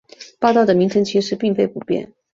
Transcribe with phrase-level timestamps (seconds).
[0.39, 2.11] 八道的名称其实并非不变。